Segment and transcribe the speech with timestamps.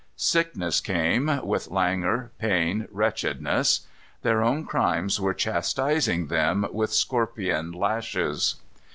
[0.15, 3.81] Sickness came, with languor, pain, wretchedness.
[4.23, 8.55] Their own crimes were chastising them with scorpion lashes.